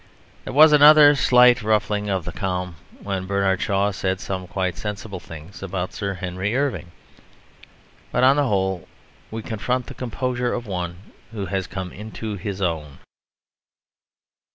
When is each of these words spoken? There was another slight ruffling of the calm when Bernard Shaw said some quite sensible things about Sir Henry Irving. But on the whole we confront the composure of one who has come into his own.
There 0.45 0.53
was 0.53 0.73
another 0.73 1.13
slight 1.13 1.61
ruffling 1.61 2.09
of 2.09 2.25
the 2.25 2.31
calm 2.31 2.77
when 3.03 3.27
Bernard 3.27 3.61
Shaw 3.61 3.91
said 3.91 4.19
some 4.19 4.47
quite 4.47 4.75
sensible 4.75 5.19
things 5.19 5.61
about 5.61 5.93
Sir 5.93 6.15
Henry 6.15 6.55
Irving. 6.57 6.91
But 8.11 8.23
on 8.23 8.35
the 8.37 8.47
whole 8.47 8.87
we 9.29 9.43
confront 9.43 9.85
the 9.85 9.93
composure 9.93 10.53
of 10.55 10.65
one 10.65 11.11
who 11.29 11.45
has 11.45 11.67
come 11.67 11.91
into 11.91 12.33
his 12.35 12.63
own. 12.63 12.97